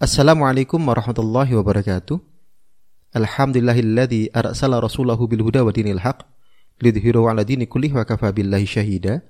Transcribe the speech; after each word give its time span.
Assalamualaikum 0.00 0.80
warahmatullahi 0.80 1.52
wabarakatuh. 1.60 2.16
Alhamdulillahilladzi 3.12 4.32
arsala 4.32 4.80
rasulahu 4.80 5.28
bil 5.28 5.44
huda 5.44 5.60
wa 5.60 5.68
dinil 5.68 6.00
haq 6.00 6.24
lidhhirahu 6.80 7.28
'ala 7.28 7.44
dini 7.44 7.68
kullih 7.68 7.92
wa 7.92 8.08
kafa 8.08 8.32
billahi 8.32 8.64
syahida. 8.64 9.20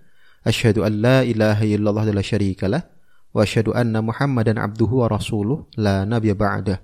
Asyhadu 0.46 0.86
an 0.86 1.02
la 1.02 1.26
ilaha 1.26 1.66
illallah 1.66 2.06
la 2.14 2.22
syarikalah 2.22 2.86
wa 3.34 3.42
asyhadu 3.42 3.74
anna 3.74 3.98
Muhammadan 3.98 4.62
abduhu 4.62 5.02
wa 5.02 5.10
rasuluh 5.10 5.66
la 5.74 6.06
nabiyya 6.06 6.38
ba'dah. 6.38 6.78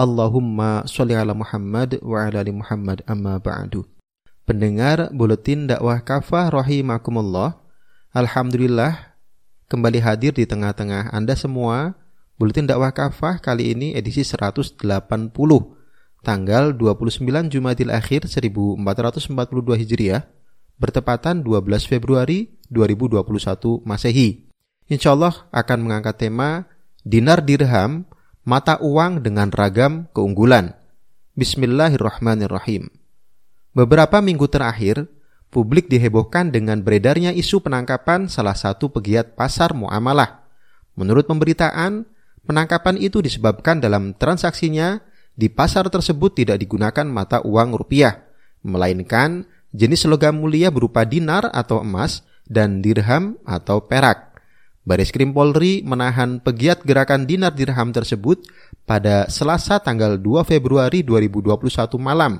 Allahumma 0.00 0.88
sholli 0.88 1.12
ala 1.12 1.36
Muhammad 1.36 2.00
wa 2.00 2.16
ala 2.16 2.40
ali 2.40 2.56
Muhammad 2.56 3.04
amma 3.04 3.36
ba'du. 3.36 3.84
Pendengar 4.48 5.12
buletin 5.12 5.68
dakwah 5.68 6.00
kafah 6.00 6.56
rahimakumullah. 6.56 7.52
Alhamdulillah 8.16 9.12
kembali 9.68 10.00
hadir 10.00 10.32
di 10.32 10.48
tengah-tengah 10.48 11.12
Anda 11.12 11.36
semua 11.36 12.00
Buletin 12.36 12.68
dakwah 12.68 12.92
kafah 12.92 13.40
kali 13.40 13.72
ini 13.72 13.96
edisi 13.96 14.20
180 14.20 14.76
tanggal 16.20 16.64
29 16.76 17.24
Jumadil 17.48 17.88
Akhir 17.88 18.28
1442 18.28 19.32
Hijriah 19.80 20.28
bertepatan 20.76 21.40
12 21.40 21.88
Februari 21.88 22.52
2021 22.68 23.88
Masehi. 23.88 24.52
Insya 24.84 25.16
Allah 25.16 25.48
akan 25.48 25.88
mengangkat 25.88 26.28
tema 26.28 26.68
dinar 27.08 27.40
dirham 27.40 28.04
mata 28.44 28.76
uang 28.84 29.24
dengan 29.24 29.48
ragam 29.48 30.04
keunggulan. 30.12 30.76
Bismillahirrahmanirrahim. 31.40 32.92
Beberapa 33.72 34.20
minggu 34.20 34.44
terakhir, 34.52 35.08
publik 35.48 35.88
dihebohkan 35.88 36.52
dengan 36.52 36.84
beredarnya 36.84 37.32
isu 37.32 37.64
penangkapan 37.64 38.28
salah 38.28 38.52
satu 38.52 38.92
pegiat 38.92 39.40
pasar 39.40 39.72
muamalah. 39.72 40.44
Menurut 41.00 41.24
pemberitaan, 41.24 42.12
Penangkapan 42.46 42.94
itu 43.02 43.18
disebabkan 43.18 43.82
dalam 43.82 44.14
transaksinya 44.14 45.02
di 45.34 45.50
pasar 45.50 45.90
tersebut 45.90 46.38
tidak 46.38 46.62
digunakan 46.62 47.02
mata 47.02 47.42
uang 47.42 47.74
rupiah, 47.74 48.22
melainkan 48.62 49.44
jenis 49.74 50.06
logam 50.06 50.38
mulia 50.38 50.70
berupa 50.70 51.02
dinar 51.02 51.50
atau 51.50 51.82
emas 51.82 52.22
dan 52.46 52.80
dirham 52.80 53.34
atau 53.42 53.84
perak. 53.84 54.38
Baris 54.86 55.10
Krim 55.10 55.34
Polri 55.34 55.82
menahan 55.82 56.38
pegiat 56.38 56.86
gerakan 56.86 57.26
dinar 57.26 57.50
dirham 57.50 57.90
tersebut 57.90 58.46
pada 58.86 59.26
Selasa 59.26 59.82
tanggal 59.82 60.14
2 60.14 60.46
Februari 60.46 61.02
2021 61.02 61.58
malam. 61.98 62.38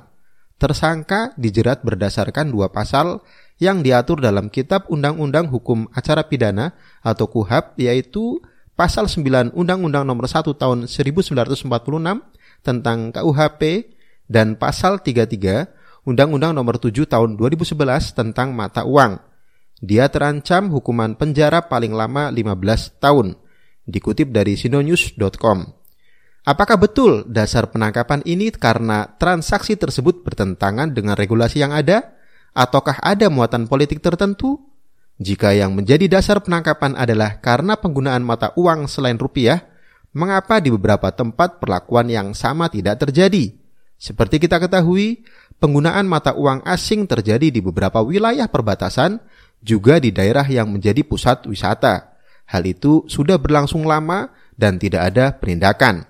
Tersangka 0.57 1.35
dijerat 1.37 1.85
berdasarkan 1.85 2.49
dua 2.49 2.73
pasal 2.73 3.21
yang 3.61 3.85
diatur 3.85 4.17
dalam 4.23 4.49
Kitab 4.49 4.89
Undang-Undang 4.89 5.53
Hukum 5.53 5.85
Acara 5.93 6.25
Pidana 6.25 6.73
atau 7.05 7.29
KUHAP 7.29 7.77
yaitu 7.77 8.41
pasal 8.77 9.09
9 9.09 9.57
Undang-Undang 9.57 10.05
Nomor 10.05 10.29
1 10.29 10.45
Tahun 10.53 10.85
1946 10.85 11.65
tentang 12.61 12.97
KUHP 13.09 13.61
dan 14.29 14.53
pasal 14.55 15.01
33 15.01 16.05
Undang-Undang 16.05 16.53
Nomor 16.55 16.77
7 16.77 17.09
Tahun 17.09 17.35
2011 17.35 17.73
tentang 18.15 18.53
mata 18.53 18.85
uang. 18.85 19.19
Dia 19.81 20.07
terancam 20.07 20.69
hukuman 20.69 21.17
penjara 21.17 21.65
paling 21.65 21.91
lama 21.91 22.29
15 22.29 23.01
tahun. 23.01 23.35
Dikutip 23.83 24.29
dari 24.29 24.53
sinonews.com. 24.53 25.57
Apakah 26.47 26.79
betul 26.79 27.27
dasar 27.27 27.67
penangkapan 27.67 28.23
ini 28.23 28.55
karena 28.55 29.19
transaksi 29.19 29.75
tersebut 29.75 30.23
bertentangan 30.23 30.95
dengan 30.95 31.19
regulasi 31.19 31.59
yang 31.59 31.75
ada? 31.75 32.15
Ataukah 32.55 33.03
ada 33.03 33.27
muatan 33.27 33.67
politik 33.67 33.99
tertentu? 33.99 34.76
Jika 35.17 35.49
yang 35.53 35.73
menjadi 35.73 36.05
dasar 36.05 36.37
penangkapan 36.45 36.93
adalah 36.93 37.41
karena 37.41 37.73
penggunaan 37.73 38.21
mata 38.21 38.53
uang 38.53 38.85
selain 38.85 39.17
rupiah, 39.17 39.65
mengapa 40.13 40.61
di 40.61 40.69
beberapa 40.69 41.09
tempat 41.09 41.57
perlakuan 41.57 42.05
yang 42.09 42.37
sama 42.37 42.69
tidak 42.69 43.01
terjadi? 43.01 43.57
Seperti 43.97 44.37
kita 44.37 44.61
ketahui, 44.61 45.25
penggunaan 45.57 46.05
mata 46.05 46.37
uang 46.37 46.61
asing 46.69 47.09
terjadi 47.09 47.49
di 47.49 47.65
beberapa 47.65 47.97
wilayah 48.05 48.45
perbatasan, 48.45 49.17
juga 49.57 49.97
di 49.97 50.13
daerah 50.13 50.45
yang 50.45 50.69
menjadi 50.69 51.01
pusat 51.01 51.49
wisata. 51.49 52.13
Hal 52.45 52.63
itu 52.69 53.03
sudah 53.09 53.41
berlangsung 53.41 53.89
lama 53.89 54.29
dan 54.53 54.77
tidak 54.77 55.13
ada 55.13 55.33
penindakan. 55.33 56.05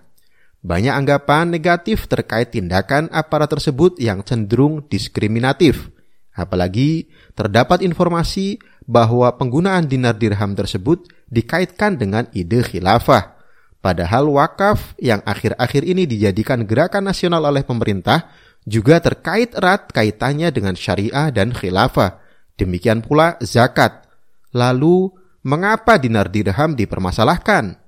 Banyak 0.67 0.91
anggapan 0.91 1.47
negatif 1.47 2.11
terkait 2.11 2.51
tindakan 2.51 3.07
aparat 3.15 3.47
tersebut 3.47 3.95
yang 4.03 4.19
cenderung 4.27 4.83
diskriminatif. 4.91 5.95
Apalagi 6.37 7.09
terdapat 7.33 7.81
informasi 7.81 8.61
bahwa 8.85 9.33
penggunaan 9.33 9.89
dinar 9.89 10.13
dirham 10.21 10.53
tersebut 10.53 11.09
dikaitkan 11.33 11.97
dengan 11.97 12.29
ide 12.29 12.61
khilafah. 12.61 13.33
Padahal 13.81 14.29
wakaf 14.29 14.93
yang 15.01 15.25
akhir-akhir 15.25 15.81
ini 15.81 16.05
dijadikan 16.05 16.61
gerakan 16.69 17.09
nasional 17.09 17.41
oleh 17.41 17.65
pemerintah 17.65 18.29
juga 18.67 19.01
terkait 19.01 19.57
erat 19.57 19.89
kaitannya 19.89 20.53
dengan 20.53 20.77
syariah 20.77 21.33
dan 21.33 21.55
khilafah. 21.55 22.21
Demikian 22.59 23.01
pula 23.01 23.39
zakat. 23.41 24.05
Lalu, 24.51 25.09
mengapa 25.41 25.95
dinar 25.95 26.27
dirham 26.27 26.75
dipermasalahkan? 26.75 27.79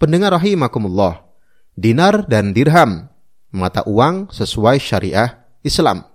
Pendengar 0.00 0.34
rahimakumullah, 0.34 1.30
dinar 1.78 2.26
dan 2.26 2.50
dirham, 2.50 3.06
mata 3.54 3.86
uang 3.86 4.34
sesuai 4.34 4.82
syariah 4.82 5.46
Islam. 5.62 6.09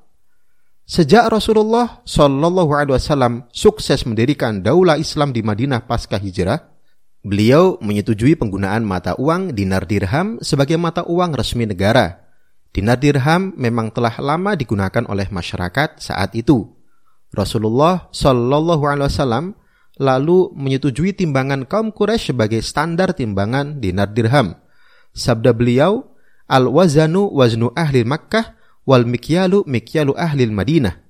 Sejak 0.85 1.33
Rasulullah 1.33 2.05
Shallallahu 2.05 2.69
Alaihi 2.77 2.93
Wasallam 2.93 3.49
sukses 3.49 4.05
mendirikan 4.05 4.61
daulah 4.61 5.01
Islam 5.01 5.33
di 5.33 5.41
Madinah 5.41 5.89
pasca 5.89 6.21
hijrah, 6.21 6.61
beliau 7.25 7.81
menyetujui 7.81 8.37
penggunaan 8.37 8.85
mata 8.85 9.17
uang 9.17 9.57
dinar 9.57 9.89
dirham 9.89 10.37
sebagai 10.45 10.77
mata 10.77 11.01
uang 11.01 11.33
resmi 11.33 11.65
negara. 11.65 12.29
Dinar 12.69 13.01
dirham 13.01 13.57
memang 13.57 13.89
telah 13.89 14.13
lama 14.21 14.53
digunakan 14.53 15.09
oleh 15.09 15.25
masyarakat 15.25 15.97
saat 15.97 16.37
itu. 16.37 16.69
Rasulullah 17.33 18.05
Shallallahu 18.13 18.85
Alaihi 18.85 19.09
Wasallam 19.09 19.45
lalu 19.97 20.53
menyetujui 20.53 21.17
timbangan 21.17 21.65
kaum 21.65 21.89
Quraisy 21.89 22.29
sebagai 22.29 22.61
standar 22.61 23.17
timbangan 23.17 23.81
dinar 23.81 24.13
dirham. 24.13 24.53
Sabda 25.17 25.49
beliau, 25.49 26.13
Al-wazanu 26.45 27.33
waznu 27.33 27.73
ahli 27.73 28.05
Makkah 28.05 28.53
wal 28.85 29.03
mikyalu 29.03 29.65
mikyalu 29.65 30.13
ahlil 30.15 30.53
Madinah. 30.53 31.01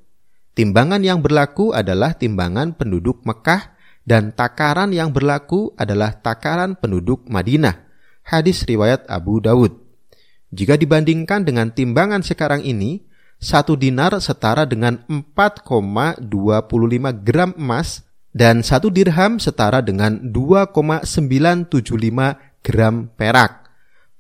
Timbangan 0.56 1.04
yang 1.04 1.20
berlaku 1.20 1.76
adalah 1.76 2.16
timbangan 2.16 2.80
penduduk 2.80 3.28
Mekah 3.28 3.76
dan 4.08 4.32
takaran 4.32 4.96
yang 4.96 5.12
berlaku 5.12 5.76
adalah 5.76 6.16
takaran 6.16 6.80
penduduk 6.80 7.28
Madinah. 7.28 7.84
Hadis 8.24 8.64
riwayat 8.64 9.04
Abu 9.12 9.44
Dawud. 9.44 9.76
Jika 10.56 10.80
dibandingkan 10.80 11.44
dengan 11.44 11.76
timbangan 11.76 12.24
sekarang 12.24 12.64
ini, 12.64 13.04
satu 13.36 13.76
dinar 13.76 14.16
setara 14.24 14.64
dengan 14.64 15.04
4,25 15.12 16.24
gram 17.28 17.52
emas 17.60 18.08
dan 18.32 18.64
satu 18.64 18.88
dirham 18.88 19.36
setara 19.40 19.84
dengan 19.84 20.32
2,975 20.32 22.40
gram 22.64 23.12
perak. 23.20 23.68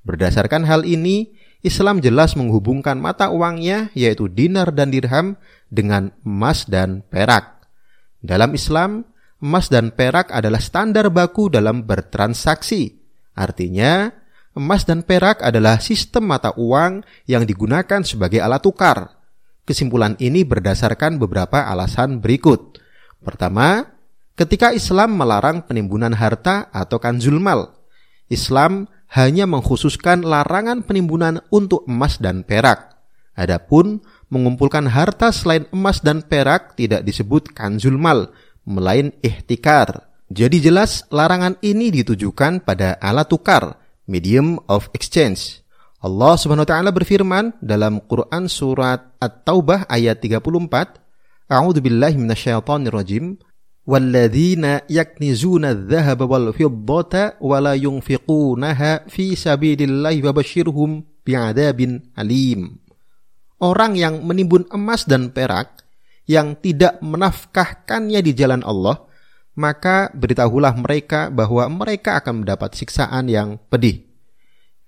Berdasarkan 0.04 0.68
hal 0.68 0.84
ini, 0.84 1.34
Islam 1.66 1.98
jelas 1.98 2.38
menghubungkan 2.38 3.02
mata 3.02 3.34
uangnya 3.34 3.90
yaitu 3.98 4.30
dinar 4.30 4.70
dan 4.70 4.94
dirham 4.94 5.34
dengan 5.74 6.14
emas 6.22 6.70
dan 6.70 7.02
perak. 7.09 7.66
Dalam 8.22 8.53
Islam, 8.53 9.02
emas 9.42 9.74
dan 9.74 9.90
perak 9.90 10.30
adalah 10.30 10.62
standar 10.62 11.09
baku 11.09 11.50
dalam 11.50 11.81
bertransaksi. 11.90 13.02
Artinya, 13.34 14.14
emas 14.54 14.86
dan 14.86 15.02
perak 15.02 15.42
adalah 15.42 15.81
sistem 15.81 16.30
mata 16.30 16.54
uang 16.54 17.02
yang 17.25 17.50
digunakan 17.50 18.06
sebagai 18.06 18.46
alat 18.46 18.62
tukar. 18.62 19.18
Kesimpulan 19.66 20.14
ini 20.22 20.46
berdasarkan 20.46 21.18
beberapa 21.18 21.66
alasan 21.66 22.22
berikut. 22.22 22.78
Pertama, 23.25 23.90
ketika 24.38 24.70
Islam 24.70 25.18
melarang 25.18 25.66
penimbunan 25.66 26.14
harta 26.14 26.70
atau 26.70 27.02
kanzul 27.02 27.42
mal, 27.42 27.74
Islam 28.30 28.86
hanya 29.14 29.46
mengkhususkan 29.46 30.25
larangan 30.25 30.81
penimbunan 30.81 31.44
untuk 31.54 31.86
emas 31.86 32.18
dan 32.18 32.42
perak. 32.42 32.96
Adapun 33.36 34.00
mengumpulkan 34.31 34.88
harta 34.88 35.30
selain 35.30 35.68
emas 35.75 36.00
dan 36.00 36.24
perak 36.24 36.80
tidak 36.80 37.04
disebut 37.04 37.52
kanzul 37.52 38.00
mal, 38.00 38.31
melain 38.66 39.13
ihtikar. 39.22 40.10
Jadi 40.31 40.57
jelas 40.63 41.06
larangan 41.13 41.60
ini 41.62 41.94
ditujukan 41.94 42.66
pada 42.66 42.98
alat 42.98 43.30
tukar, 43.30 43.78
medium 44.10 44.57
of 44.66 44.90
exchange. 44.98 45.62
Allah 46.01 46.38
Subhanahu 46.38 46.66
wa 46.66 46.72
taala 46.72 46.92
berfirman 46.94 47.46
dalam 47.62 47.98
Quran 48.06 48.46
surat 48.46 49.18
At-Taubah 49.18 49.90
ayat 49.90 50.22
34, 50.22 51.50
A'udzu 51.50 51.81
billahi 51.81 52.18
minasyaitonir 52.18 52.94
rajim 52.94 53.38
walladzina 53.86 54.82
يَكْنِزُونَ 54.90 55.64
الْزَّهْبَ 55.66 56.20
وَالْفِضَّةَ 56.26 57.14
وَلَا 57.38 57.74
يُنْفِقُونَهَا 57.78 58.92
فِي 59.08 59.26
سَبِيلِ 59.38 59.80
اللَّهِ 59.86 60.16
fi 60.20 60.26
بِعَذَابٍ 61.26 61.80
fabashshirhum. 62.18 62.60
Orang 63.62 63.94
yang 63.96 64.26
menimbun 64.26 64.68
emas 64.74 65.08
dan 65.08 65.32
perak 65.32 65.86
yang 66.26 66.58
tidak 66.60 67.00
menafkahkannya 67.00 68.20
di 68.26 68.34
jalan 68.36 68.66
Allah, 68.66 69.06
maka 69.56 70.12
beritahulah 70.12 70.76
mereka 70.76 71.32
bahwa 71.32 71.70
mereka 71.72 72.20
akan 72.20 72.44
mendapat 72.44 72.76
siksaan 72.76 73.32
yang 73.32 73.62
pedih. 73.72 74.04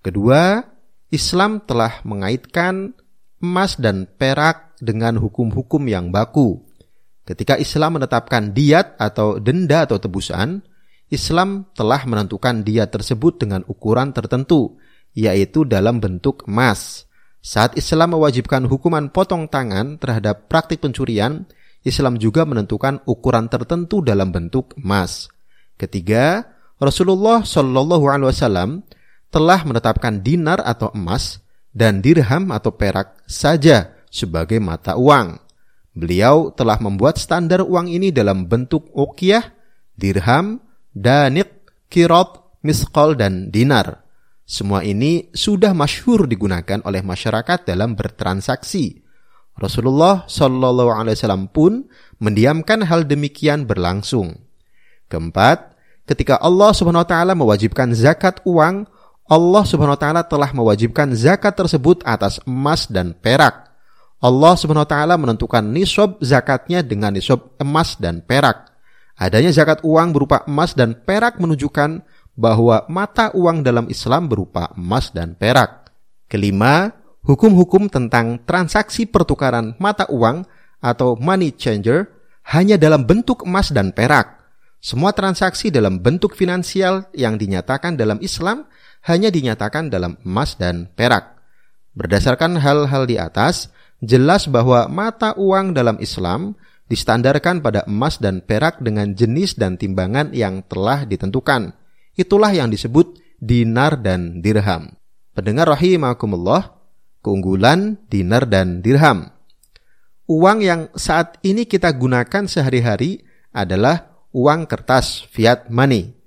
Kedua, 0.03 0.59
Islam 1.07 1.63
telah 1.63 2.03
mengaitkan 2.03 2.91
emas 3.39 3.79
dan 3.79 4.09
perak 4.19 4.75
dengan 4.83 5.15
hukum-hukum 5.21 5.87
yang 5.87 6.11
baku 6.11 6.66
Ketika 7.27 7.59
Islam 7.59 7.99
menetapkan 7.99 8.55
diat 8.55 8.95
atau 8.95 9.35
denda 9.35 9.83
atau 9.83 9.99
tebusan, 9.99 10.63
Islam 11.11 11.67
telah 11.75 12.07
menentukan 12.07 12.63
diat 12.63 12.87
tersebut 12.87 13.43
dengan 13.43 13.67
ukuran 13.67 14.15
tertentu, 14.15 14.79
yaitu 15.11 15.67
dalam 15.67 15.99
bentuk 15.99 16.47
emas. 16.47 17.03
Saat 17.43 17.75
Islam 17.75 18.15
mewajibkan 18.15 18.63
hukuman 18.71 19.11
potong 19.11 19.51
tangan 19.51 19.99
terhadap 19.99 20.47
praktik 20.47 20.79
pencurian, 20.79 21.43
Islam 21.83 22.15
juga 22.15 22.47
menentukan 22.47 23.03
ukuran 23.03 23.51
tertentu 23.51 23.99
dalam 23.99 24.31
bentuk 24.31 24.75
emas. 24.79 25.27
Ketiga, 25.75 26.47
Rasulullah 26.79 27.43
Shallallahu 27.43 28.07
Alaihi 28.07 28.31
Wasallam 28.31 28.69
telah 29.27 29.67
menetapkan 29.67 30.23
dinar 30.23 30.63
atau 30.63 30.95
emas 30.95 31.43
dan 31.75 31.99
dirham 31.99 32.55
atau 32.55 32.71
perak 32.71 33.19
saja 33.27 33.95
sebagai 34.07 34.63
mata 34.63 34.95
uang. 34.95 35.46
Beliau 35.97 36.53
telah 36.53 36.77
membuat 36.77 37.17
standar 37.17 37.65
uang 37.65 37.89
ini 37.89 38.13
dalam 38.13 38.45
bentuk 38.45 38.85
ukiah, 38.93 39.41
dirham, 39.97 40.61
danik, 40.93 41.65
kirot, 41.89 42.61
miskol, 42.61 43.17
dan 43.17 43.49
dinar. 43.49 44.05
Semua 44.45 44.85
ini 44.85 45.33
sudah 45.33 45.73
masyhur 45.73 46.29
digunakan 46.29 46.85
oleh 46.85 47.01
masyarakat 47.01 47.65
dalam 47.65 47.97
bertransaksi. 47.97 49.01
Rasulullah 49.57 50.29
Shallallahu 50.29 50.93
Alaihi 50.93 51.17
Wasallam 51.17 51.49
pun 51.49 51.89
mendiamkan 52.21 52.85
hal 52.85 53.09
demikian 53.09 53.65
berlangsung. 53.65 54.37
Keempat, 55.09 55.73
ketika 56.05 56.37
Allah 56.37 56.77
Subhanahu 56.77 57.01
Wa 57.01 57.09
Taala 57.09 57.33
mewajibkan 57.33 57.89
zakat 57.97 58.45
uang, 58.45 58.85
Allah 59.27 59.63
Subhanahu 59.67 59.99
wa 59.99 60.01
taala 60.01 60.23
telah 60.23 60.55
mewajibkan 60.55 61.11
zakat 61.11 61.51
tersebut 61.51 61.99
atas 62.07 62.39
emas 62.47 62.87
dan 62.87 63.11
perak. 63.11 63.66
Allah 64.17 64.53
Subhanahu 64.57 64.85
wa 64.85 64.89
taala 64.89 65.15
menentukan 65.15 65.61
nisab 65.61 66.17
zakatnya 66.25 66.81
dengan 66.81 67.13
nisab 67.13 67.53
emas 67.61 68.01
dan 68.01 68.25
perak. 68.25 68.73
Adanya 69.17 69.53
zakat 69.53 69.81
uang 69.85 70.13
berupa 70.13 70.45
emas 70.49 70.73
dan 70.73 70.97
perak 70.97 71.37
menunjukkan 71.37 72.01
bahwa 72.37 72.85
mata 72.89 73.33
uang 73.33 73.65
dalam 73.65 73.89
Islam 73.89 74.29
berupa 74.29 74.73
emas 74.77 75.09
dan 75.13 75.33
perak. 75.33 75.89
Kelima, 76.29 76.93
hukum-hukum 77.25 77.89
tentang 77.89 78.41
transaksi 78.45 79.09
pertukaran 79.09 79.73
mata 79.81 80.05
uang 80.09 80.45
atau 80.81 81.17
money 81.17 81.53
changer 81.53 82.09
hanya 82.53 82.77
dalam 82.77 83.05
bentuk 83.05 83.45
emas 83.45 83.73
dan 83.73 83.93
perak. 83.93 84.37
Semua 84.77 85.13
transaksi 85.13 85.73
dalam 85.73 85.97
bentuk 86.01 86.37
finansial 86.37 87.09
yang 87.13 87.41
dinyatakan 87.41 87.97
dalam 87.97 88.21
Islam 88.21 88.69
hanya 89.09 89.33
dinyatakan 89.33 89.89
dalam 89.89 90.21
emas 90.21 90.57
dan 90.57 90.89
perak. 90.93 91.37
Berdasarkan 91.97 92.61
hal-hal 92.61 93.09
di 93.09 93.17
atas, 93.17 93.73
jelas 94.03 94.49
bahwa 94.49 94.85
mata 94.87 95.33
uang 95.37 95.73
dalam 95.73 95.97
Islam 95.97 96.57
distandarkan 96.87 97.59
pada 97.59 97.83
emas 97.85 98.17
dan 98.17 98.39
perak 98.45 98.79
dengan 98.79 99.11
jenis 99.11 99.59
dan 99.59 99.75
timbangan 99.75 100.31
yang 100.31 100.63
telah 100.65 101.03
ditentukan. 101.03 101.75
Itulah 102.17 102.51
yang 102.55 102.71
disebut 102.71 103.19
dinar 103.37 103.99
dan 104.01 104.41
dirham. 104.41 104.95
Pendengar 105.35 105.69
rahimakumullah, 105.69 106.79
keunggulan 107.21 108.01
dinar 108.09 108.49
dan 108.49 108.81
dirham. 108.81 109.29
Uang 110.27 110.59
yang 110.65 110.89
saat 110.97 111.37
ini 111.45 111.69
kita 111.69 111.93
gunakan 111.93 112.49
sehari-hari 112.49 113.21
adalah 113.53 114.25
uang 114.33 114.67
kertas 114.67 115.23
fiat 115.29 115.69
money 115.71 116.17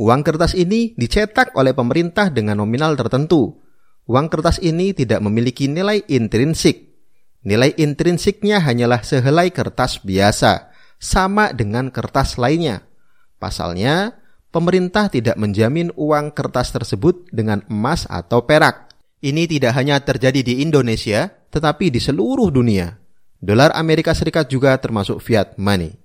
Uang 0.00 0.24
kertas 0.24 0.56
ini 0.56 0.96
dicetak 0.96 1.52
oleh 1.60 1.76
pemerintah 1.76 2.32
dengan 2.32 2.64
nominal 2.64 2.96
tertentu. 2.96 3.60
Uang 4.08 4.32
kertas 4.32 4.56
ini 4.64 4.96
tidak 4.96 5.20
memiliki 5.20 5.68
nilai 5.68 6.00
intrinsik. 6.08 6.89
Nilai 7.40 7.72
intrinsiknya 7.80 8.60
hanyalah 8.60 9.00
sehelai 9.00 9.48
kertas 9.48 10.04
biasa, 10.04 10.68
sama 11.00 11.56
dengan 11.56 11.88
kertas 11.88 12.36
lainnya. 12.36 12.84
Pasalnya, 13.40 14.20
pemerintah 14.52 15.08
tidak 15.08 15.40
menjamin 15.40 15.88
uang 15.96 16.36
kertas 16.36 16.68
tersebut 16.76 17.32
dengan 17.32 17.64
emas 17.72 18.04
atau 18.04 18.44
perak. 18.44 18.92
Ini 19.24 19.48
tidak 19.48 19.72
hanya 19.72 20.04
terjadi 20.04 20.44
di 20.44 20.60
Indonesia, 20.60 21.32
tetapi 21.48 21.88
di 21.88 22.00
seluruh 22.00 22.52
dunia. 22.52 22.92
Dolar 23.40 23.72
Amerika 23.72 24.12
Serikat 24.12 24.52
juga 24.52 24.76
termasuk 24.76 25.24
fiat 25.24 25.56
money. 25.56 25.96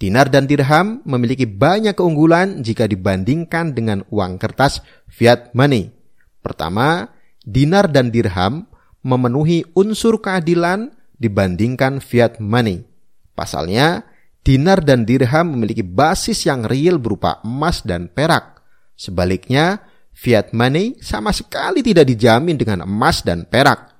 Dinar 0.00 0.32
dan 0.32 0.48
dirham 0.48 1.04
memiliki 1.04 1.44
banyak 1.44 1.94
keunggulan 1.94 2.64
jika 2.64 2.88
dibandingkan 2.88 3.76
dengan 3.76 4.02
uang 4.08 4.40
kertas 4.40 4.80
fiat 5.06 5.52
money. 5.52 5.92
Pertama, 6.40 7.12
dinar 7.44 7.92
dan 7.92 8.08
dirham 8.08 8.66
memenuhi 9.02 9.66
unsur 9.74 10.18
keadilan 10.18 10.90
dibandingkan 11.18 12.02
fiat 12.02 12.38
money. 12.42 12.86
Pasalnya, 13.34 14.06
dinar 14.42 14.82
dan 14.82 15.06
dirham 15.06 15.54
memiliki 15.54 15.82
basis 15.86 16.46
yang 16.46 16.66
real 16.66 16.98
berupa 16.98 17.42
emas 17.46 17.82
dan 17.86 18.10
perak. 18.10 18.62
Sebaliknya, 18.98 19.82
fiat 20.14 20.50
money 20.54 20.98
sama 21.02 21.30
sekali 21.30 21.82
tidak 21.82 22.06
dijamin 22.10 22.58
dengan 22.58 22.86
emas 22.86 23.22
dan 23.26 23.46
perak 23.46 23.92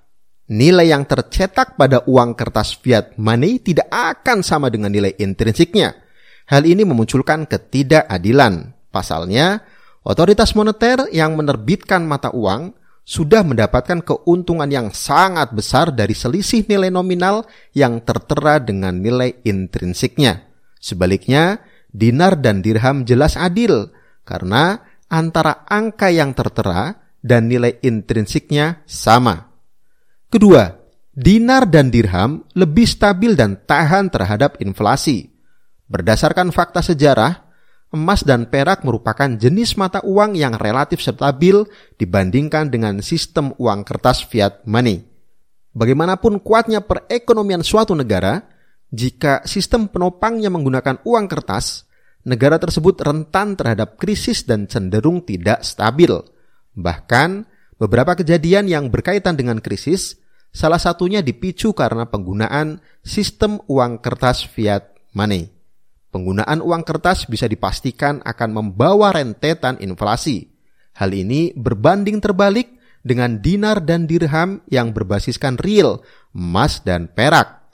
nilai 0.52 0.92
yang 0.92 1.08
tercetak 1.08 1.80
pada 1.80 2.04
uang 2.04 2.36
kertas 2.36 2.76
fiat 2.76 3.16
money 3.16 3.56
tidak 3.62 3.88
akan 3.88 4.44
sama 4.44 4.68
dengan 4.68 4.92
nilai 4.92 5.16
intrinsiknya. 5.16 5.96
Hal 6.52 6.68
ini 6.68 6.84
memunculkan 6.84 7.48
ketidakadilan. 7.48 8.76
Pasalnya, 8.92 9.64
otoritas 10.04 10.52
moneter 10.52 11.08
yang 11.08 11.32
menerbitkan 11.32 12.04
mata 12.04 12.28
uang 12.28 12.76
sudah 13.02 13.42
mendapatkan 13.42 14.00
keuntungan 14.06 14.70
yang 14.70 14.88
sangat 14.94 15.50
besar 15.50 15.90
dari 15.90 16.14
selisih 16.14 16.66
nilai 16.70 16.88
nominal 16.88 17.42
yang 17.74 17.98
tertera 18.06 18.62
dengan 18.62 19.02
nilai 19.02 19.42
intrinsiknya. 19.42 20.46
Sebaliknya, 20.78 21.62
dinar 21.90 22.38
dan 22.38 22.62
dirham 22.62 23.02
jelas 23.02 23.34
adil 23.34 23.90
karena 24.22 24.80
antara 25.10 25.66
angka 25.66 26.08
yang 26.08 26.32
tertera 26.32 26.96
dan 27.20 27.50
nilai 27.50 27.78
intrinsiknya 27.82 28.82
sama. 28.88 29.50
Kedua, 30.32 30.72
dinar 31.12 31.68
dan 31.68 31.92
dirham 31.92 32.46
lebih 32.56 32.88
stabil 32.88 33.36
dan 33.36 33.60
tahan 33.62 34.08
terhadap 34.08 34.58
inflasi. 34.64 35.28
Berdasarkan 35.86 36.48
fakta 36.50 36.80
sejarah, 36.80 37.51
emas 37.92 38.24
dan 38.24 38.48
perak 38.48 38.82
merupakan 38.82 39.28
jenis 39.28 39.76
mata 39.76 40.00
uang 40.02 40.34
yang 40.34 40.56
relatif 40.56 41.04
stabil 41.04 41.62
dibandingkan 42.00 42.72
dengan 42.72 43.04
sistem 43.04 43.52
uang 43.60 43.84
kertas 43.84 44.24
fiat 44.26 44.64
money. 44.64 45.04
Bagaimanapun 45.72 46.40
kuatnya 46.40 46.84
perekonomian 46.84 47.64
suatu 47.64 47.96
negara, 47.96 48.44
jika 48.92 49.44
sistem 49.48 49.88
penopangnya 49.88 50.52
menggunakan 50.52 51.00
uang 51.04 51.24
kertas, 51.28 51.88
negara 52.28 52.60
tersebut 52.60 53.00
rentan 53.00 53.56
terhadap 53.56 53.96
krisis 53.96 54.44
dan 54.44 54.68
cenderung 54.68 55.24
tidak 55.24 55.64
stabil. 55.64 56.12
Bahkan, 56.76 57.30
beberapa 57.80 58.12
kejadian 58.16 58.68
yang 58.68 58.92
berkaitan 58.92 59.36
dengan 59.36 59.60
krisis 59.64 60.20
Salah 60.52 60.76
satunya 60.76 61.24
dipicu 61.24 61.72
karena 61.72 62.04
penggunaan 62.04 62.84
sistem 63.00 63.56
uang 63.72 64.04
kertas 64.04 64.44
fiat 64.44 64.92
money. 65.16 65.48
Penggunaan 66.12 66.60
uang 66.60 66.84
kertas 66.84 67.24
bisa 67.24 67.48
dipastikan 67.48 68.20
akan 68.20 68.50
membawa 68.52 69.16
rentetan 69.16 69.80
inflasi. 69.80 70.52
Hal 70.92 71.08
ini 71.16 71.56
berbanding 71.56 72.20
terbalik 72.20 72.68
dengan 73.00 73.40
dinar 73.40 73.80
dan 73.80 74.04
dirham 74.04 74.60
yang 74.68 74.92
berbasiskan 74.92 75.56
real, 75.56 76.04
emas 76.36 76.84
dan 76.84 77.08
perak. 77.08 77.64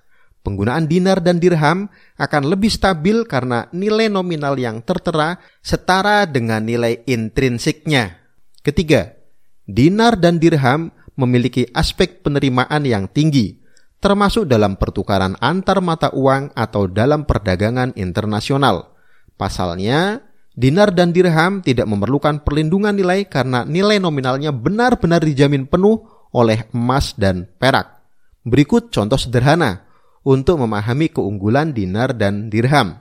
Penggunaan 0.47 0.87
dinar 0.87 1.19
dan 1.19 1.43
dirham 1.43 1.91
akan 2.15 2.43
lebih 2.47 2.71
stabil 2.71 3.27
karena 3.27 3.67
nilai 3.75 4.07
nominal 4.07 4.55
yang 4.55 4.87
tertera 4.87 5.43
setara 5.59 6.23
dengan 6.25 6.63
nilai 6.63 7.03
intrinsiknya. 7.11 8.23
Ketiga, 8.63 9.19
dinar 9.67 10.15
dan 10.15 10.39
dirham 10.39 10.95
memiliki 11.19 11.67
aspek 11.75 12.23
penerimaan 12.23 12.87
yang 12.87 13.11
tinggi, 13.11 13.59
termasuk 13.99 14.47
dalam 14.47 14.79
pertukaran 14.79 15.35
antar 15.43 15.83
mata 15.83 16.15
uang 16.15 16.55
atau 16.55 16.87
dalam 16.87 17.27
perdagangan 17.27 17.95
internasional. 17.99 18.95
Pasalnya, 19.39 20.23
dinar 20.55 20.91
dan 20.91 21.15
dirham 21.15 21.63
tidak 21.63 21.87
memerlukan 21.87 22.43
perlindungan 22.43 22.95
nilai 22.95 23.27
karena 23.27 23.63
nilai 23.63 24.03
nominalnya 24.03 24.51
benar-benar 24.51 25.23
dijamin 25.23 25.67
penuh 25.67 26.03
oleh 26.35 26.67
emas 26.75 27.15
dan 27.15 27.47
perak. 27.59 28.03
Berikut 28.43 28.91
contoh 28.91 29.19
sederhana 29.19 29.87
untuk 30.27 30.59
memahami 30.59 31.11
keunggulan 31.11 31.71
dinar 31.71 32.15
dan 32.15 32.51
dirham. 32.51 32.99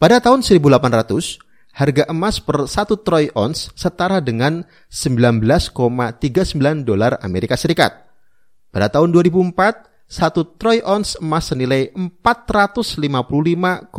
Pada 0.00 0.16
tahun 0.22 0.40
1800, 0.40 1.76
harga 1.76 2.04
emas 2.08 2.40
per 2.40 2.64
1 2.64 3.04
troy 3.04 3.28
ounce 3.36 3.68
setara 3.76 4.24
dengan 4.24 4.64
19,39 4.88 6.88
dolar 6.88 7.20
Amerika 7.20 7.54
Serikat. 7.54 8.08
Pada 8.70 8.88
tahun 8.88 9.12
2004, 9.12 9.89
satu 10.10 10.58
troy 10.58 10.82
ounce 10.82 11.14
emas 11.22 11.54
senilai 11.54 11.94
455,757 11.94 13.94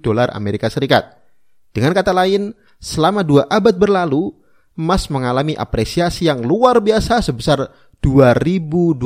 dolar 0.00 0.32
Amerika 0.32 0.72
Serikat. 0.72 1.20
Dengan 1.76 1.92
kata 1.92 2.16
lain, 2.16 2.56
selama 2.80 3.20
dua 3.20 3.44
abad 3.52 3.76
berlalu, 3.76 4.32
emas 4.72 5.12
mengalami 5.12 5.52
apresiasi 5.52 6.32
yang 6.32 6.40
luar 6.40 6.80
biasa 6.80 7.20
sebesar 7.20 7.68
2.250% 8.00 8.96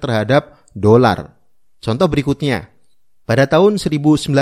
terhadap 0.00 0.56
dolar. 0.72 1.36
Contoh 1.76 2.08
berikutnya, 2.08 2.72
pada 3.28 3.44
tahun 3.44 3.76
1996, 3.76 4.32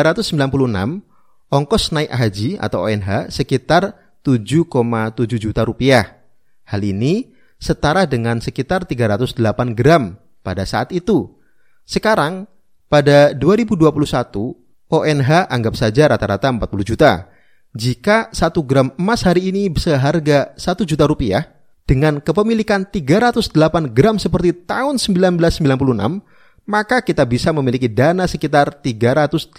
ongkos 1.50 1.90
naik 1.90 2.14
haji 2.14 2.54
atau 2.62 2.86
ONH 2.86 3.34
sekitar 3.34 3.98
7,7 4.22 5.42
juta 5.42 5.66
rupiah. 5.66 6.22
Hal 6.70 6.86
ini 6.86 7.39
setara 7.60 8.08
dengan 8.08 8.40
sekitar 8.40 8.88
308 8.88 9.36
gram 9.76 10.16
pada 10.40 10.64
saat 10.64 10.90
itu. 10.96 11.36
Sekarang, 11.84 12.48
pada 12.88 13.36
2021, 13.36 14.56
ONH 14.90 15.30
anggap 15.46 15.74
saja 15.76 16.10
rata-rata 16.10 16.48
40 16.50 16.82
juta. 16.82 17.30
Jika 17.70 18.32
1 18.34 18.66
gram 18.66 18.90
emas 18.98 19.22
hari 19.22 19.52
ini 19.52 19.70
seharga 19.78 20.56
1 20.58 20.82
juta 20.88 21.06
rupiah, 21.06 21.60
dengan 21.86 22.22
kepemilikan 22.22 22.86
308 22.86 23.50
gram 23.90 24.14
seperti 24.18 24.66
tahun 24.66 24.98
1996, 24.98 26.22
maka 26.70 27.02
kita 27.02 27.26
bisa 27.26 27.50
memiliki 27.50 27.90
dana 27.90 28.30
sekitar 28.30 28.78
308 28.78 29.58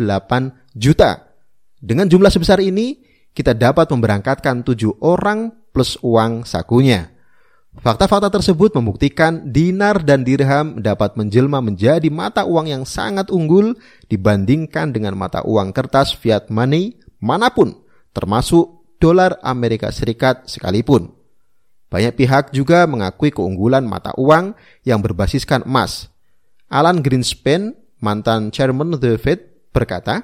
juta. 0.71 1.27
Dengan 1.75 2.07
jumlah 2.07 2.31
sebesar 2.31 2.63
ini, 2.63 3.03
kita 3.35 3.51
dapat 3.51 3.91
memberangkatkan 3.91 4.63
tujuh 4.63 5.03
orang 5.03 5.51
plus 5.75 5.99
uang 5.99 6.47
sakunya. 6.47 7.11
Fakta-fakta 7.71 8.27
tersebut 8.27 8.75
membuktikan 8.75 9.47
dinar 9.47 10.03
dan 10.03 10.27
dirham 10.27 10.83
dapat 10.83 11.15
menjelma 11.15 11.63
menjadi 11.63 12.11
mata 12.11 12.43
uang 12.43 12.67
yang 12.67 12.83
sangat 12.83 13.31
unggul 13.31 13.79
dibandingkan 14.11 14.91
dengan 14.91 15.15
mata 15.15 15.39
uang 15.47 15.71
kertas 15.71 16.11
fiat 16.11 16.51
money 16.51 16.99
mana 17.23 17.47
pun 17.47 17.79
termasuk 18.11 18.83
dolar 18.99 19.39
Amerika 19.39 19.87
Serikat 19.87 20.51
sekalipun. 20.51 21.15
Banyak 21.87 22.19
pihak 22.19 22.43
juga 22.51 22.83
mengakui 22.91 23.31
keunggulan 23.31 23.87
mata 23.87 24.11
uang 24.19 24.51
yang 24.83 24.99
berbasiskan 24.99 25.63
emas. 25.63 26.11
Alan 26.71 26.99
Greenspan, 26.99 27.75
mantan 28.03 28.51
chairman 28.51 28.95
The 28.95 29.15
Fed, 29.15 29.71
berkata, 29.75 30.23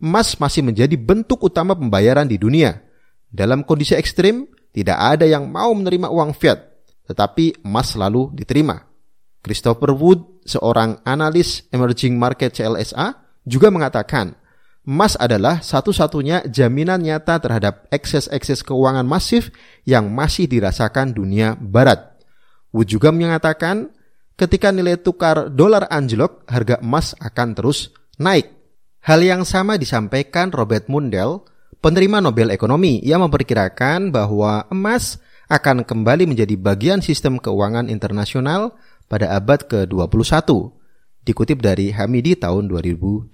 emas 0.00 0.36
masih 0.36 0.64
menjadi 0.64 0.96
bentuk 1.00 1.40
utama 1.48 1.72
pembayaran 1.72 2.28
di 2.28 2.36
dunia. 2.36 2.80
Dalam 3.28 3.64
kondisi 3.64 3.96
ekstrim, 3.96 4.48
tidak 4.72 5.00
ada 5.00 5.24
yang 5.24 5.48
mau 5.48 5.72
menerima 5.72 6.12
uang 6.12 6.36
fiat, 6.36 6.67
tetapi 7.08 7.64
emas 7.64 7.96
selalu 7.96 8.30
diterima. 8.36 8.84
Christopher 9.40 9.96
Wood, 9.96 10.44
seorang 10.44 11.00
analis 11.08 11.64
emerging 11.72 12.20
market 12.20 12.52
CLSA, 12.52 13.16
juga 13.48 13.72
mengatakan, 13.72 14.36
Emas 14.88 15.20
adalah 15.20 15.60
satu-satunya 15.60 16.48
jaminan 16.48 17.04
nyata 17.04 17.36
terhadap 17.44 17.92
ekses-ekses 17.92 18.64
keuangan 18.64 19.04
masif 19.04 19.52
yang 19.84 20.08
masih 20.08 20.48
dirasakan 20.48 21.12
dunia 21.12 21.60
barat. 21.60 22.16
Wood 22.72 22.88
juga 22.96 23.12
mengatakan, 23.12 23.92
ketika 24.32 24.72
nilai 24.72 24.96
tukar 24.96 25.52
dolar 25.52 25.92
anjlok, 25.92 26.48
harga 26.48 26.80
emas 26.80 27.12
akan 27.20 27.48
terus 27.52 27.92
naik. 28.16 28.48
Hal 29.04 29.20
yang 29.20 29.44
sama 29.44 29.76
disampaikan 29.76 30.48
Robert 30.56 30.88
Mundell, 30.88 31.44
penerima 31.84 32.24
Nobel 32.24 32.48
Ekonomi, 32.48 33.04
yang 33.04 33.20
memperkirakan 33.28 34.08
bahwa 34.08 34.72
emas 34.72 35.20
akan 35.48 35.82
kembali 35.82 36.28
menjadi 36.28 36.54
bagian 36.60 37.00
sistem 37.00 37.40
keuangan 37.40 37.88
internasional 37.88 38.76
pada 39.08 39.32
abad 39.32 39.64
ke-21, 39.64 40.44
dikutip 41.24 41.64
dari 41.64 41.88
Hamidi 41.90 42.36
tahun 42.36 42.68
2007. 42.68 43.32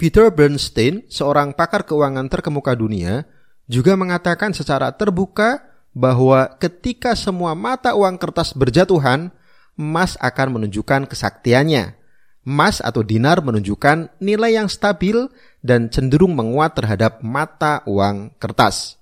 Peter 0.00 0.32
Bernstein, 0.32 1.04
seorang 1.12 1.52
pakar 1.52 1.84
keuangan 1.84 2.24
terkemuka 2.32 2.72
dunia, 2.72 3.28
juga 3.68 3.94
mengatakan 4.00 4.56
secara 4.56 4.96
terbuka 4.96 5.60
bahwa 5.92 6.56
ketika 6.56 7.12
semua 7.12 7.52
mata 7.52 7.92
uang 7.92 8.16
kertas 8.16 8.56
berjatuhan, 8.56 9.28
emas 9.76 10.16
akan 10.16 10.56
menunjukkan 10.56 11.04
kesaktiannya. 11.04 12.00
Emas 12.40 12.80
atau 12.80 13.04
dinar 13.04 13.44
menunjukkan 13.44 14.16
nilai 14.18 14.56
yang 14.56 14.72
stabil 14.72 15.28
dan 15.60 15.92
cenderung 15.92 16.32
menguat 16.32 16.72
terhadap 16.72 17.20
mata 17.20 17.84
uang 17.84 18.32
kertas. 18.40 18.96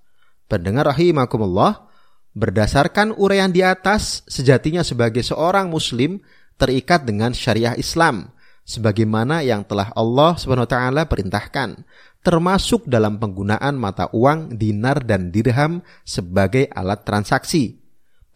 Pendengar 0.50 0.90
rahimakumullah, 0.90 1.87
berdasarkan 2.38 3.18
uraian 3.18 3.50
di 3.50 3.66
atas, 3.66 4.22
sejatinya 4.30 4.86
sebagai 4.86 5.26
seorang 5.26 5.66
muslim 5.66 6.22
terikat 6.54 7.02
dengan 7.02 7.34
syariah 7.34 7.74
Islam– 7.74 8.22
sebagaimana 8.68 9.40
yang 9.40 9.64
telah 9.64 9.88
Allah 9.96 10.36
taala 10.68 11.08
perintahkan, 11.08 11.88
termasuk 12.20 12.84
dalam 12.84 13.16
penggunaan 13.16 13.80
mata 13.80 14.12
uang 14.12 14.60
dinar 14.60 15.00
dan 15.00 15.32
dirham 15.32 15.80
sebagai 16.04 16.68
alat 16.76 17.08
transaksi. 17.08 17.80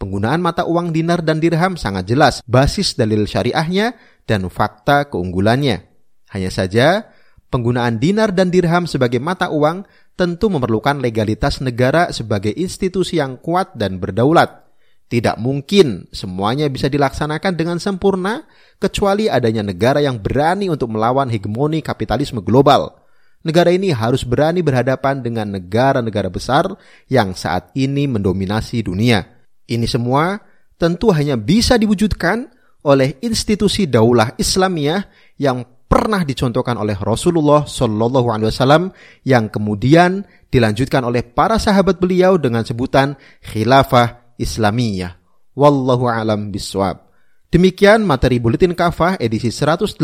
Penggunaan 0.00 0.40
mata 0.40 0.64
uang 0.64 0.90
dinar 0.90 1.20
dan 1.20 1.38
dirham 1.38 1.76
sangat 1.76 2.08
jelas 2.08 2.40
basis 2.48 2.96
dalil 2.96 3.28
syariahnya 3.28 3.94
dan 4.24 4.48
fakta 4.48 5.12
keunggulannya. 5.12 5.84
Hanya 6.32 6.48
saja, 6.48 7.11
penggunaan 7.52 8.00
dinar 8.00 8.32
dan 8.32 8.48
dirham 8.48 8.88
sebagai 8.88 9.20
mata 9.20 9.52
uang 9.52 9.84
tentu 10.16 10.48
memerlukan 10.48 10.96
legalitas 11.04 11.60
negara 11.60 12.08
sebagai 12.08 12.56
institusi 12.56 13.20
yang 13.20 13.36
kuat 13.36 13.76
dan 13.76 14.00
berdaulat. 14.00 14.64
Tidak 15.12 15.36
mungkin 15.36 16.08
semuanya 16.08 16.72
bisa 16.72 16.88
dilaksanakan 16.88 17.52
dengan 17.52 17.76
sempurna 17.76 18.48
kecuali 18.80 19.28
adanya 19.28 19.60
negara 19.60 20.00
yang 20.00 20.16
berani 20.16 20.72
untuk 20.72 20.88
melawan 20.88 21.28
hegemoni 21.28 21.84
kapitalisme 21.84 22.40
global. 22.40 22.96
Negara 23.44 23.68
ini 23.68 23.92
harus 23.92 24.24
berani 24.24 24.64
berhadapan 24.64 25.20
dengan 25.20 25.52
negara-negara 25.52 26.32
besar 26.32 26.64
yang 27.12 27.36
saat 27.36 27.68
ini 27.76 28.08
mendominasi 28.08 28.88
dunia. 28.88 29.28
Ini 29.68 29.84
semua 29.84 30.40
tentu 30.80 31.12
hanya 31.12 31.36
bisa 31.36 31.76
diwujudkan 31.76 32.48
oleh 32.80 33.20
institusi 33.20 33.84
daulah 33.84 34.32
Islamiyah 34.40 35.04
yang 35.36 35.66
pernah 35.92 36.24
dicontohkan 36.24 36.80
oleh 36.80 36.96
Rasulullah 36.96 37.68
Shallallahu 37.68 38.32
Alaihi 38.32 38.48
Wasallam 38.48 38.96
yang 39.28 39.52
kemudian 39.52 40.24
dilanjutkan 40.48 41.04
oleh 41.04 41.20
para 41.20 41.60
sahabat 41.60 42.00
beliau 42.00 42.40
dengan 42.40 42.64
sebutan 42.64 43.20
khilafah 43.44 44.32
Islamiyah. 44.40 45.20
Wallahu 45.52 46.08
alam 46.08 46.48
biswab. 46.48 47.12
Demikian 47.52 48.08
materi 48.08 48.40
Buletin 48.40 48.72
Kafah 48.72 49.20
edisi 49.20 49.52
180 49.52 50.00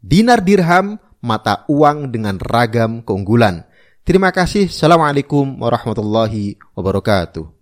Dinar 0.00 0.40
Dirham 0.40 0.96
Mata 1.20 1.68
Uang 1.68 2.08
dengan 2.08 2.40
Ragam 2.40 3.04
Keunggulan. 3.04 3.68
Terima 4.00 4.32
kasih. 4.32 4.72
Assalamualaikum 4.72 5.60
warahmatullahi 5.60 6.56
wabarakatuh. 6.72 7.59